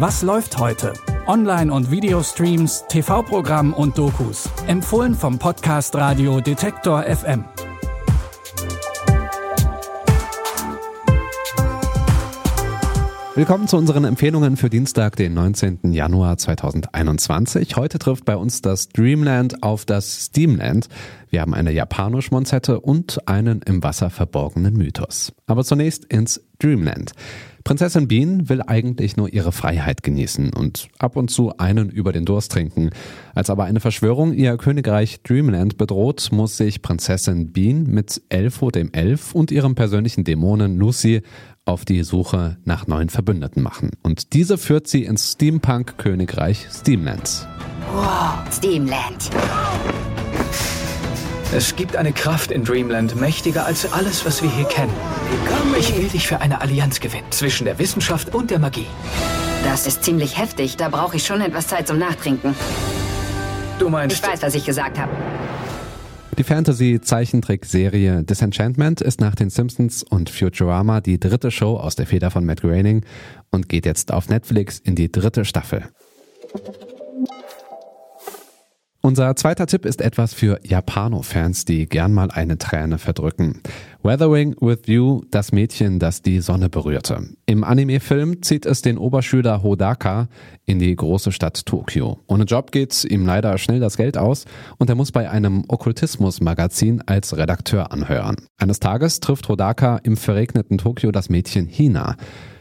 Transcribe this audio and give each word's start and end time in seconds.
Was 0.00 0.22
läuft 0.22 0.58
heute? 0.58 0.92
Online- 1.26 1.72
und 1.72 1.90
Videostreams, 1.90 2.84
TV-Programm 2.88 3.74
und 3.74 3.98
Dokus. 3.98 4.48
Empfohlen 4.68 5.12
vom 5.12 5.40
Podcast 5.40 5.96
Radio 5.96 6.40
Detektor 6.40 7.02
FM. 7.02 7.44
Willkommen 13.34 13.66
zu 13.66 13.76
unseren 13.76 14.04
Empfehlungen 14.04 14.56
für 14.56 14.70
Dienstag, 14.70 15.16
den 15.16 15.34
19. 15.34 15.92
Januar 15.92 16.38
2021. 16.38 17.74
Heute 17.74 17.98
trifft 17.98 18.24
bei 18.24 18.36
uns 18.36 18.62
das 18.62 18.90
Dreamland 18.90 19.64
auf 19.64 19.84
das 19.84 20.26
Steamland. 20.26 20.88
Wir 21.30 21.40
haben 21.40 21.54
eine 21.54 21.72
Japanisch-Monzette 21.72 22.80
und 22.80 23.28
einen 23.28 23.62
im 23.62 23.82
Wasser 23.82 24.10
verborgenen 24.10 24.74
Mythos. 24.74 25.32
Aber 25.46 25.64
zunächst 25.64 26.04
ins 26.04 26.40
Dreamland. 26.60 27.12
Prinzessin 27.68 28.08
Bean 28.08 28.48
will 28.48 28.62
eigentlich 28.66 29.18
nur 29.18 29.30
ihre 29.30 29.52
Freiheit 29.52 30.02
genießen 30.02 30.54
und 30.54 30.88
ab 30.98 31.16
und 31.16 31.30
zu 31.30 31.58
einen 31.58 31.90
über 31.90 32.12
den 32.12 32.24
Durst 32.24 32.50
trinken. 32.50 32.88
Als 33.34 33.50
aber 33.50 33.64
eine 33.64 33.80
Verschwörung 33.80 34.32
ihr 34.32 34.56
Königreich 34.56 35.22
Dreamland 35.22 35.76
bedroht, 35.76 36.30
muss 36.32 36.56
sich 36.56 36.80
Prinzessin 36.80 37.52
Bean 37.52 37.82
mit 37.82 38.22
Elfo 38.30 38.70
dem 38.70 38.90
Elf 38.94 39.34
und 39.34 39.50
ihrem 39.50 39.74
persönlichen 39.74 40.24
Dämonen 40.24 40.78
Lucy 40.78 41.20
auf 41.66 41.84
die 41.84 42.04
Suche 42.04 42.56
nach 42.64 42.86
neuen 42.86 43.10
Verbündeten 43.10 43.62
machen. 43.62 43.90
Und 44.02 44.32
diese 44.32 44.56
führt 44.56 44.88
sie 44.88 45.04
ins 45.04 45.32
Steampunk-Königreich 45.32 46.68
Steamland. 46.70 47.46
Wow, 47.92 48.50
Steamland. 48.50 49.28
Es 51.50 51.76
gibt 51.76 51.96
eine 51.96 52.12
Kraft 52.12 52.50
in 52.50 52.62
Dreamland, 52.62 53.16
mächtiger 53.16 53.64
als 53.64 53.90
alles, 53.90 54.26
was 54.26 54.42
wir 54.42 54.50
hier 54.50 54.66
kennen. 54.66 54.92
Ich 55.78 55.96
will 55.96 56.06
dich 56.08 56.26
für 56.26 56.42
eine 56.42 56.60
Allianz 56.60 57.00
gewinnen, 57.00 57.24
zwischen 57.30 57.64
der 57.64 57.78
Wissenschaft 57.78 58.34
und 58.34 58.50
der 58.50 58.58
Magie. 58.58 58.86
Das 59.64 59.86
ist 59.86 60.04
ziemlich 60.04 60.36
heftig. 60.38 60.76
Da 60.76 60.90
brauche 60.90 61.16
ich 61.16 61.24
schon 61.24 61.40
etwas 61.40 61.66
Zeit 61.68 61.88
zum 61.88 61.98
Nachtrinken. 61.98 62.54
Du 63.78 63.88
meinst... 63.88 64.22
Ich 64.22 64.30
weiß, 64.30 64.42
was 64.42 64.54
ich 64.54 64.66
gesagt 64.66 64.98
habe. 64.98 65.10
Die 66.36 66.44
Fantasy-Zeichentrickserie 66.44 68.24
Disenchantment 68.24 69.00
ist 69.00 69.20
nach 69.22 69.34
den 69.34 69.48
Simpsons 69.48 70.02
und 70.02 70.28
Futurama 70.28 71.00
die 71.00 71.18
dritte 71.18 71.50
Show 71.50 71.78
aus 71.78 71.96
der 71.96 72.06
Feder 72.06 72.30
von 72.30 72.44
Matt 72.44 72.60
Groening 72.60 73.04
und 73.50 73.70
geht 73.70 73.86
jetzt 73.86 74.12
auf 74.12 74.28
Netflix 74.28 74.78
in 74.80 74.94
die 74.94 75.10
dritte 75.10 75.46
Staffel. 75.46 75.88
Unser 79.08 79.34
zweiter 79.36 79.66
Tipp 79.66 79.86
ist 79.86 80.02
etwas 80.02 80.34
für 80.34 80.60
Japano-Fans, 80.64 81.64
die 81.64 81.86
gern 81.86 82.12
mal 82.12 82.30
eine 82.30 82.58
Träne 82.58 82.98
verdrücken. 82.98 83.62
Weathering 84.02 84.54
with 84.60 84.80
You, 84.84 85.22
das 85.30 85.50
Mädchen, 85.50 85.98
das 85.98 86.20
die 86.20 86.40
Sonne 86.40 86.68
berührte. 86.68 87.26
Im 87.46 87.64
Anime-Film 87.64 88.42
zieht 88.42 88.66
es 88.66 88.82
den 88.82 88.98
Oberschüler 88.98 89.62
Hodaka 89.62 90.28
in 90.66 90.78
die 90.78 90.94
große 90.94 91.32
Stadt 91.32 91.64
Tokio. 91.64 92.18
Ohne 92.26 92.44
Job 92.44 92.70
geht 92.70 93.02
ihm 93.06 93.24
leider 93.24 93.56
schnell 93.56 93.80
das 93.80 93.96
Geld 93.96 94.18
aus 94.18 94.44
und 94.76 94.90
er 94.90 94.94
muss 94.94 95.10
bei 95.10 95.30
einem 95.30 95.64
Okkultismus-Magazin 95.68 97.02
als 97.06 97.34
Redakteur 97.34 97.90
anhören. 97.92 98.36
Eines 98.58 98.78
Tages 98.78 99.20
trifft 99.20 99.48
Hodaka 99.48 99.96
im 100.02 100.18
verregneten 100.18 100.76
Tokio 100.76 101.12
das 101.12 101.30
Mädchen 101.30 101.64
Hina. 101.64 102.16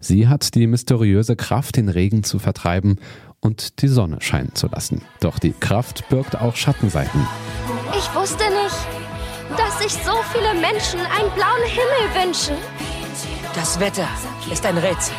Sie 0.00 0.28
hat 0.28 0.54
die 0.54 0.68
mysteriöse 0.68 1.34
Kraft, 1.34 1.76
den 1.76 1.88
Regen 1.88 2.22
zu 2.22 2.38
vertreiben 2.38 3.00
und 3.40 3.82
die 3.82 3.88
Sonne 3.88 4.18
scheinen 4.20 4.54
zu 4.54 4.66
lassen. 4.68 5.04
Doch 5.20 5.38
die 5.38 5.52
Kraft 5.52 6.08
birgt 6.08 6.40
auch 6.40 6.56
Schattenseiten. 6.56 7.26
Ich 7.96 8.14
wusste 8.14 8.44
nicht, 8.44 9.56
dass 9.56 9.78
sich 9.78 9.92
so 10.04 10.14
viele 10.32 10.54
Menschen 10.54 11.00
einen 11.00 11.30
blauen 11.34 11.64
Himmel 11.64 12.26
wünschen. 12.26 12.56
Das 13.54 13.80
Wetter 13.80 14.08
ist 14.50 14.64
ein 14.66 14.78
Rätsel. 14.78 15.14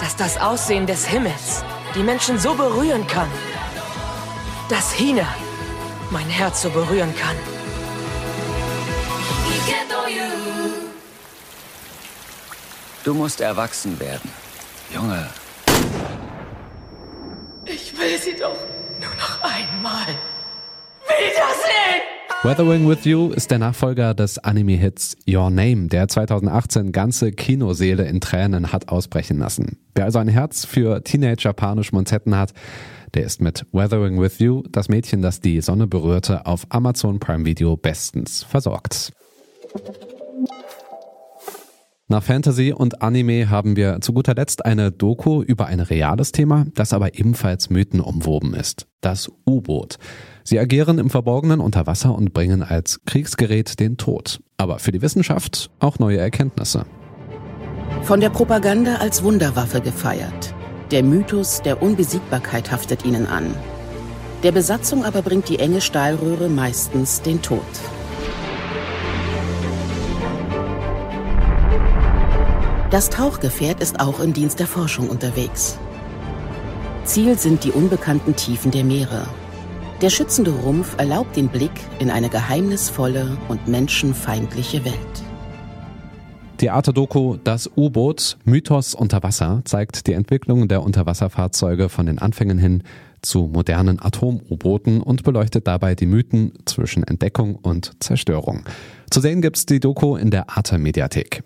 Dass 0.00 0.16
das 0.16 0.38
Aussehen 0.38 0.86
des 0.86 1.06
Himmels 1.06 1.64
die 1.94 2.02
Menschen 2.02 2.38
so 2.38 2.54
berühren 2.54 3.06
kann. 3.06 3.28
Dass 4.68 4.92
Hina 4.92 5.26
mein 6.10 6.28
Herz 6.28 6.62
so 6.62 6.70
berühren 6.70 7.14
kann. 7.16 7.36
Du 13.04 13.14
musst 13.14 13.40
erwachsen 13.40 13.98
werden. 13.98 14.30
Junge, 14.94 15.28
will 18.02 18.18
sie 18.18 18.34
doch 18.34 18.58
nur 19.00 19.14
noch 19.14 19.42
einmal 19.42 20.06
wiedersehen! 21.06 22.02
Weathering 22.42 22.88
with 22.88 23.04
You 23.04 23.30
ist 23.30 23.52
der 23.52 23.60
Nachfolger 23.60 24.14
des 24.14 24.38
Anime-Hits 24.38 25.16
Your 25.28 25.50
Name, 25.50 25.86
der 25.86 26.08
2018 26.08 26.90
ganze 26.90 27.30
Kinoseele 27.30 28.04
in 28.04 28.20
Tränen 28.20 28.72
hat 28.72 28.88
ausbrechen 28.88 29.38
lassen. 29.38 29.78
Wer 29.94 30.06
also 30.06 30.18
ein 30.18 30.26
Herz 30.26 30.64
für 30.64 31.04
Teenage-Japanisch-Monzetten 31.04 32.36
hat, 32.36 32.52
der 33.14 33.24
ist 33.24 33.40
mit 33.40 33.64
Weathering 33.70 34.20
with 34.20 34.40
You, 34.40 34.64
das 34.68 34.88
Mädchen, 34.88 35.22
das 35.22 35.40
die 35.40 35.60
Sonne 35.60 35.86
berührte, 35.86 36.46
auf 36.46 36.66
Amazon 36.70 37.20
Prime 37.20 37.44
Video 37.44 37.76
bestens 37.76 38.42
versorgt. 38.42 39.12
Nach 42.12 42.22
Fantasy 42.22 42.74
und 42.74 43.00
Anime 43.00 43.48
haben 43.48 43.74
wir 43.74 44.02
zu 44.02 44.12
guter 44.12 44.34
Letzt 44.34 44.66
eine 44.66 44.92
Doku 44.92 45.40
über 45.42 45.64
ein 45.64 45.80
reales 45.80 46.30
Thema, 46.30 46.66
das 46.74 46.92
aber 46.92 47.18
ebenfalls 47.18 47.70
mythenumwoben 47.70 48.52
ist. 48.52 48.86
Das 49.00 49.30
U-Boot. 49.48 49.96
Sie 50.44 50.58
agieren 50.58 50.98
im 50.98 51.08
Verborgenen 51.08 51.58
unter 51.58 51.86
Wasser 51.86 52.14
und 52.14 52.34
bringen 52.34 52.62
als 52.62 53.00
Kriegsgerät 53.06 53.80
den 53.80 53.96
Tod. 53.96 54.40
Aber 54.58 54.78
für 54.78 54.92
die 54.92 55.00
Wissenschaft 55.00 55.70
auch 55.78 55.98
neue 55.98 56.18
Erkenntnisse. 56.18 56.84
Von 58.02 58.20
der 58.20 58.28
Propaganda 58.28 58.96
als 58.96 59.22
Wunderwaffe 59.22 59.80
gefeiert. 59.80 60.54
Der 60.90 61.02
Mythos 61.02 61.62
der 61.62 61.82
Unbesiegbarkeit 61.82 62.70
haftet 62.70 63.06
ihnen 63.06 63.24
an. 63.24 63.54
Der 64.42 64.52
Besatzung 64.52 65.06
aber 65.06 65.22
bringt 65.22 65.48
die 65.48 65.58
enge 65.58 65.80
Stahlröhre 65.80 66.50
meistens 66.50 67.22
den 67.22 67.40
Tod. 67.40 67.62
Das 72.92 73.08
Tauchgefährt 73.08 73.80
ist 73.80 74.00
auch 74.00 74.20
im 74.20 74.34
Dienst 74.34 74.60
der 74.60 74.66
Forschung 74.66 75.08
unterwegs. 75.08 75.78
Ziel 77.06 77.38
sind 77.38 77.64
die 77.64 77.70
unbekannten 77.70 78.36
Tiefen 78.36 78.70
der 78.70 78.84
Meere. 78.84 79.26
Der 80.02 80.10
schützende 80.10 80.50
Rumpf 80.50 80.98
erlaubt 80.98 81.34
den 81.34 81.48
Blick 81.48 81.72
in 82.00 82.10
eine 82.10 82.28
geheimnisvolle 82.28 83.38
und 83.48 83.66
menschenfeindliche 83.66 84.84
Welt. 84.84 84.94
Die 86.60 86.68
Arte-Doku 86.68 87.38
Das 87.42 87.70
U-Boot 87.74 88.36
Mythos 88.44 88.94
unter 88.94 89.22
Wasser 89.22 89.62
zeigt 89.64 90.06
die 90.06 90.12
Entwicklung 90.12 90.68
der 90.68 90.82
Unterwasserfahrzeuge 90.82 91.88
von 91.88 92.04
den 92.04 92.18
Anfängen 92.18 92.58
hin 92.58 92.82
zu 93.22 93.48
modernen 93.50 94.02
Atom-U-Booten 94.02 95.00
und 95.00 95.22
beleuchtet 95.22 95.66
dabei 95.66 95.94
die 95.94 96.04
Mythen 96.04 96.52
zwischen 96.66 97.04
Entdeckung 97.04 97.54
und 97.54 97.92
Zerstörung. 98.00 98.64
Zu 99.10 99.22
sehen 99.22 99.40
gibt's 99.40 99.64
die 99.64 99.80
Doku 99.80 100.16
in 100.16 100.30
der 100.30 100.50
Arte-Mediathek. 100.50 101.42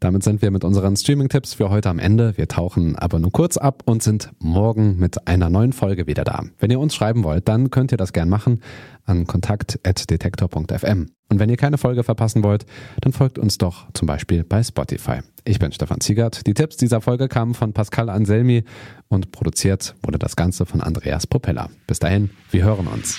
Damit 0.00 0.22
sind 0.22 0.42
wir 0.42 0.50
mit 0.50 0.62
unseren 0.62 0.94
Streaming-Tipps 0.94 1.54
für 1.54 1.70
heute 1.70 1.88
am 1.88 1.98
Ende. 1.98 2.36
Wir 2.36 2.48
tauchen 2.48 2.96
aber 2.96 3.18
nur 3.18 3.32
kurz 3.32 3.56
ab 3.56 3.82
und 3.86 4.02
sind 4.02 4.30
morgen 4.38 4.98
mit 4.98 5.26
einer 5.26 5.48
neuen 5.48 5.72
Folge 5.72 6.06
wieder 6.06 6.22
da. 6.22 6.44
Wenn 6.58 6.70
ihr 6.70 6.80
uns 6.80 6.94
schreiben 6.94 7.24
wollt, 7.24 7.48
dann 7.48 7.70
könnt 7.70 7.92
ihr 7.92 7.98
das 7.98 8.12
gern 8.12 8.28
machen 8.28 8.60
an 9.04 9.26
kontakt.detektor.fm. 9.26 11.10
Und 11.28 11.38
wenn 11.40 11.48
ihr 11.48 11.56
keine 11.56 11.78
Folge 11.78 12.04
verpassen 12.04 12.44
wollt, 12.44 12.66
dann 13.00 13.12
folgt 13.12 13.38
uns 13.38 13.56
doch 13.56 13.86
zum 13.94 14.06
Beispiel 14.06 14.44
bei 14.44 14.62
Spotify. 14.62 15.20
Ich 15.44 15.58
bin 15.58 15.72
Stefan 15.72 16.00
Ziegert. 16.00 16.46
Die 16.46 16.54
Tipps 16.54 16.76
dieser 16.76 17.00
Folge 17.00 17.28
kamen 17.28 17.54
von 17.54 17.72
Pascal 17.72 18.10
Anselmi 18.10 18.64
und 19.08 19.32
produziert 19.32 19.94
wurde 20.02 20.18
das 20.18 20.36
Ganze 20.36 20.66
von 20.66 20.82
Andreas 20.82 21.26
Propeller. 21.26 21.70
Bis 21.86 22.00
dahin, 22.00 22.30
wir 22.50 22.64
hören 22.64 22.86
uns. 22.86 23.18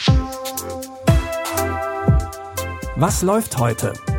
Was 2.96 3.22
läuft 3.24 3.58
heute? 3.58 3.94